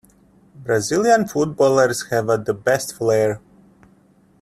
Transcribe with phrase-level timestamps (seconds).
[0.55, 3.39] Brazilian footballers have the best flair.